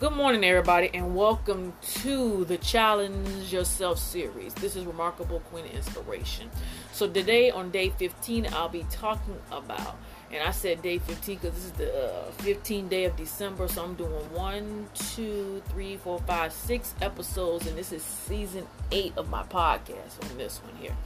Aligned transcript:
Good 0.00 0.14
morning, 0.14 0.42
everybody, 0.42 0.90
and 0.92 1.14
welcome 1.14 1.72
to 2.02 2.44
the 2.46 2.58
Challenge 2.58 3.52
Yourself 3.52 4.00
series. 4.00 4.52
This 4.54 4.74
is 4.74 4.84
Remarkable 4.84 5.38
Queen 5.38 5.66
Inspiration. 5.66 6.50
So, 6.92 7.08
today 7.08 7.52
on 7.52 7.70
day 7.70 7.90
15, 7.90 8.48
I'll 8.54 8.68
be 8.68 8.84
talking 8.90 9.36
about, 9.52 9.96
and 10.32 10.42
I 10.42 10.50
said 10.50 10.82
day 10.82 10.98
15 10.98 11.36
because 11.36 11.54
this 11.54 11.64
is 11.66 11.72
the 11.72 12.06
uh, 12.08 12.30
15th 12.38 12.88
day 12.88 13.04
of 13.04 13.14
December. 13.14 13.68
So, 13.68 13.84
I'm 13.84 13.94
doing 13.94 14.10
one, 14.32 14.88
two, 14.94 15.62
three, 15.68 15.96
four, 15.96 16.18
five, 16.26 16.52
six 16.52 16.92
episodes, 17.00 17.68
and 17.68 17.78
this 17.78 17.92
is 17.92 18.02
season 18.02 18.66
eight 18.90 19.12
of 19.16 19.30
my 19.30 19.44
podcast 19.44 20.28
on 20.28 20.36
this 20.36 20.60
one 20.64 20.74
here. 20.74 20.96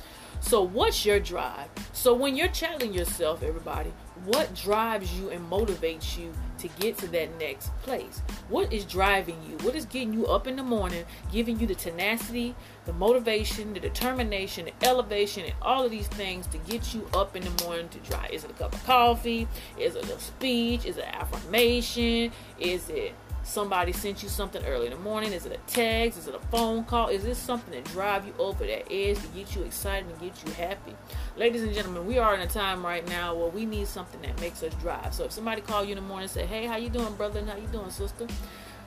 So, 0.41 0.63
what's 0.63 1.05
your 1.05 1.21
drive? 1.21 1.69
So, 1.93 2.15
when 2.15 2.37
you're 2.37 2.49
challenging 2.49 2.95
yourself, 2.95 3.43
everybody, 3.43 3.93
what 4.25 4.55
drives 4.55 5.13
you 5.19 5.31
and 5.31 5.49
motivates 5.51 6.17
you 6.17 6.33
to 6.59 6.69
get 6.81 6.97
to 6.99 7.09
that 7.09 7.39
next 7.39 7.77
place? 7.83 8.23
What 8.49 8.73
is 8.73 8.85
driving 8.85 9.37
you? 9.49 9.57
What 9.59 9.75
is 9.75 9.85
getting 9.85 10.13
you 10.13 10.27
up 10.27 10.47
in 10.47 10.57
the 10.57 10.63
morning, 10.63 11.05
giving 11.33 11.59
you 11.59 11.67
the 11.67 11.75
tenacity, 11.75 12.55
the 12.87 12.93
motivation, 12.93 13.75
the 13.75 13.81
determination, 13.81 14.67
the 14.67 14.87
elevation, 14.87 15.45
and 15.45 15.55
all 15.61 15.85
of 15.85 15.91
these 15.91 16.09
things 16.09 16.47
to 16.49 16.59
get 16.59 16.95
you 16.95 17.07
up 17.15 17.37
in 17.37 17.45
the 17.45 17.65
morning 17.65 17.89
to 17.91 17.99
drive? 17.99 18.31
Is 18.31 18.45
it 18.45 18.51
a 18.51 18.55
cup 18.55 18.75
of 18.75 18.85
coffee? 18.85 19.49
Is 19.79 19.97
it 19.97 20.09
a 20.09 20.21
speech? 20.21 20.85
Is 20.85 20.99
it 20.99 21.07
affirmation? 21.13 22.33
Is 22.59 22.89
it 22.89 23.15
somebody 23.43 23.93
sent 23.93 24.23
you 24.23 24.29
something 24.29 24.65
early 24.65 24.87
in 24.87 24.93
the 24.93 24.99
morning? 24.99 25.33
Is 25.33 25.47
it 25.47 25.53
a 25.53 25.73
text? 25.73 26.19
Is 26.19 26.29
it 26.29 26.35
a 26.35 26.41
phone 26.49 26.85
call? 26.85 27.09
Is 27.09 27.25
this 27.25 27.39
something 27.39 27.73
that 27.73 27.85
drive 27.93 28.27
you 28.27 28.35
over 28.39 28.67
that 28.67 28.93
edge 28.93 29.19
to 29.21 29.27
get 29.29 29.55
you 29.55 29.63
excited 29.63 30.09
and 30.09 30.21
get 30.21 30.45
you 30.45 30.53
happy? 30.53 30.95
Ladies 31.37 31.63
and 31.63 31.73
gentlemen, 31.73 32.07
we 32.07 32.19
are 32.19 32.35
in 32.35 32.41
a 32.41 32.47
time 32.47 32.85
right 32.85 33.07
now 33.09 33.35
where 33.35 33.49
we 33.49 33.65
need 33.65 33.87
something 33.87 34.21
that 34.23 34.41
makes 34.41 34.63
us 34.63 34.75
drive. 34.75 35.15
So 35.15 35.25
if 35.25 35.33
somebody 35.33 35.61
call 35.61 35.85
you 35.85 35.93
in 35.93 35.97
the 35.97 36.03
morning 36.03 36.25
and 36.25 36.31
say, 36.31 36.47
"Hey, 36.47 36.67
how 36.67 36.77
you 36.77 36.91
doing, 36.91 37.15
brother? 37.15 37.41
And 37.41 37.49
how 37.49 37.57
you 37.57 37.69
doing, 37.69 37.91
sister? 37.91 38.27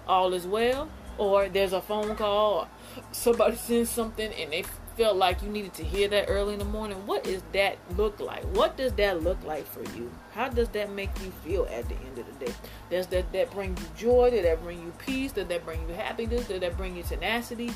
All 0.08 0.34
is 0.34 0.46
well," 0.46 0.90
or 1.18 1.50
there's 1.50 1.74
a 1.74 1.82
phone 1.82 2.16
call, 2.16 2.68
somebody 3.12 3.56
sends 3.68 3.90
something 3.90 4.32
and 4.34 4.52
they 4.52 4.64
felt 4.96 5.18
like 5.18 5.42
you 5.42 5.50
needed 5.50 5.74
to 5.76 5.84
hear 5.84 6.08
that 6.10 6.26
early 6.28 6.54
in 6.54 6.60
the 6.60 6.66
morning, 6.66 6.98
what 7.06 7.24
does 7.24 7.42
that 7.54 7.78
look 7.98 8.20
like? 8.20 8.44
What 8.56 8.78
does 8.78 8.94
that 8.94 9.24
look 9.24 9.44
like 9.44 9.66
for 9.66 9.82
you? 9.98 10.12
How 10.34 10.50
does 10.50 10.70
that 10.70 10.92
make 10.92 11.10
you 11.22 11.32
feel 11.44 11.68
at 11.72 11.88
the 11.90 11.96
end 11.96 12.18
of 12.18 12.26
the 12.28 12.46
day? 12.46 12.54
Does 12.90 13.08
that, 13.08 13.32
that 13.34 13.52
bring 13.52 13.78
you 13.78 13.84
joy? 13.98 14.32
Does 14.32 14.44
that 14.44 14.62
bring 14.64 14.82
you 14.82 14.94
peace? 15.06 15.32
Does 15.32 15.48
that 15.48 15.66
bring 15.66 15.82
you 15.88 15.96
happiness? 15.96 16.48
Does 16.48 16.60
that 16.60 16.78
bring 16.78 16.96
you 16.96 17.04
tenacity? 17.04 17.72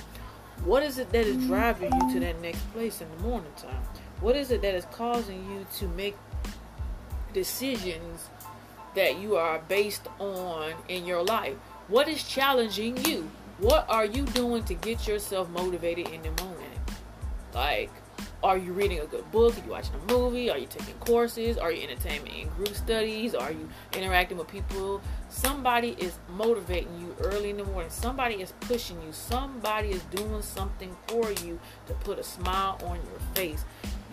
What 0.63 0.83
is 0.83 0.97
it 0.97 1.11
that 1.11 1.25
is 1.25 1.35
mm-hmm. 1.37 1.47
driving 1.47 1.93
you 1.93 2.13
to 2.13 2.19
that 2.21 2.41
next 2.41 2.61
place 2.73 3.01
in 3.01 3.07
the 3.17 3.23
morning 3.23 3.51
time? 3.57 3.83
What 4.21 4.35
is 4.35 4.51
it 4.51 4.61
that 4.61 4.73
is 4.73 4.85
causing 4.85 5.45
you 5.51 5.65
to 5.79 5.87
make 5.89 6.15
decisions 7.33 8.29
that 8.95 9.19
you 9.19 9.35
are 9.35 9.59
based 9.67 10.07
on 10.19 10.73
in 10.87 11.05
your 11.05 11.23
life? 11.23 11.55
What 11.87 12.07
is 12.07 12.23
challenging 12.23 13.03
you? 13.05 13.29
What 13.59 13.85
are 13.89 14.05
you 14.05 14.23
doing 14.23 14.63
to 14.65 14.73
get 14.73 15.07
yourself 15.07 15.49
motivated 15.49 16.07
in 16.09 16.21
the 16.21 16.43
morning? 16.43 16.64
Like, 17.55 17.89
are 18.43 18.57
you 18.57 18.73
reading 18.73 18.99
a 18.99 19.05
good 19.05 19.31
book? 19.31 19.57
Are 19.57 19.61
you 19.65 19.71
watching 19.71 19.95
a 19.95 20.11
movie? 20.11 20.49
Are 20.51 20.57
you 20.57 20.67
taking 20.67 20.93
courses? 20.95 21.57
Are 21.57 21.71
you 21.71 21.87
entertaining 21.87 22.41
in 22.41 22.49
group 22.49 22.75
studies? 22.75 23.33
Are 23.33 23.51
you 23.51 23.69
interacting 23.93 24.37
with 24.37 24.49
people? 24.49 25.01
Somebody 25.29 25.95
is 25.97 26.19
motivating 26.29 26.99
you 26.99 27.15
early 27.21 27.51
in 27.51 27.57
the 27.57 27.63
morning. 27.63 27.89
Somebody 27.89 28.35
is 28.35 28.51
pushing 28.59 29.01
you. 29.01 29.13
Somebody 29.13 29.91
is 29.91 30.03
doing 30.03 30.41
something 30.41 30.95
for 31.07 31.31
you 31.31 31.57
to 31.87 31.93
put 31.93 32.19
a 32.19 32.23
smile 32.23 32.77
on 32.83 32.97
your 32.97 33.19
face. 33.33 33.63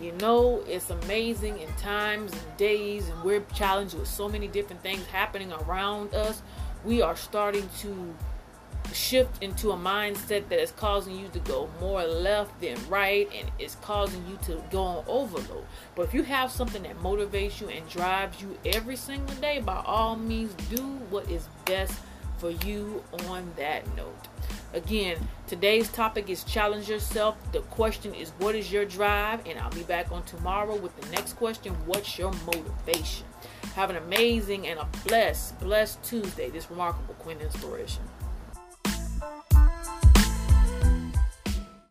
You 0.01 0.13
know, 0.13 0.63
it's 0.65 0.89
amazing 0.89 1.59
in 1.59 1.67
times 1.73 2.31
and 2.31 2.57
days, 2.57 3.09
and 3.09 3.23
we're 3.23 3.41
challenged 3.53 3.93
with 3.93 4.07
so 4.07 4.29
many 4.29 4.47
different 4.47 4.81
things 4.81 5.05
happening 5.07 5.51
around 5.51 6.15
us. 6.15 6.41
We 6.85 7.01
are 7.01 7.17
starting 7.17 7.69
to 7.79 8.15
shift 9.13 9.43
into 9.43 9.69
a 9.69 9.77
mindset 9.77 10.49
that 10.49 10.59
is 10.59 10.71
causing 10.71 11.15
you 11.15 11.27
to 11.27 11.37
go 11.41 11.69
more 11.79 12.03
left 12.03 12.59
than 12.59 12.75
right 12.89 13.29
and 13.31 13.47
it's 13.59 13.75
causing 13.75 14.25
you 14.27 14.35
to 14.43 14.59
go 14.71 14.81
on 14.81 15.03
overload. 15.05 15.65
But 15.95 16.07
if 16.07 16.15
you 16.15 16.23
have 16.23 16.49
something 16.49 16.81
that 16.81 16.97
motivates 16.97 17.61
you 17.61 17.69
and 17.69 17.87
drives 17.87 18.41
you 18.41 18.57
every 18.65 18.95
single 18.95 19.35
day, 19.35 19.61
by 19.61 19.83
all 19.85 20.15
means, 20.15 20.51
do 20.75 20.81
what 21.11 21.29
is 21.29 21.47
best 21.65 21.93
for 22.39 22.49
you 22.65 23.03
on 23.29 23.53
that 23.55 23.85
note. 23.95 24.29
Again, 24.73 25.19
today's 25.45 25.91
topic 25.91 26.27
is 26.27 26.43
challenge 26.43 26.89
yourself. 26.89 27.37
The 27.51 27.59
question 27.59 28.15
is, 28.15 28.31
what 28.39 28.55
is 28.55 28.71
your 28.71 28.83
drive? 28.83 29.45
And 29.45 29.59
I'll 29.59 29.69
be 29.69 29.83
back 29.83 30.11
on 30.11 30.23
tomorrow 30.23 30.75
with 30.75 30.99
the 30.99 31.07
next 31.11 31.33
question 31.33 31.73
What's 31.85 32.17
your 32.17 32.33
motivation? 32.47 33.27
Have 33.75 33.91
an 33.91 33.97
amazing 33.97 34.67
and 34.67 34.79
a 34.79 34.87
blessed, 35.05 35.59
blessed 35.59 36.01
Tuesday. 36.03 36.49
This 36.49 36.71
remarkable 36.71 37.13
Queen 37.13 37.39
Inspiration. 37.41 38.01